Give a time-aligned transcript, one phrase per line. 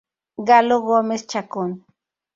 [0.47, 1.69] Galo Gómez Chacón.